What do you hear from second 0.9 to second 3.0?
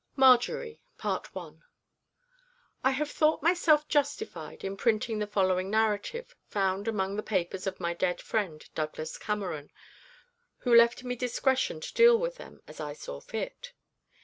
INTRODUCTION I